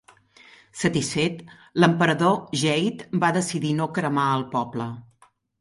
Satisfet, 0.79 1.43
l"emperador 1.83 2.33
Jade 2.63 3.23
va 3.25 3.31
decidir 3.39 3.77
no 3.83 3.91
cremar 3.99 4.29
el 4.39 4.49
poble. 4.59 4.93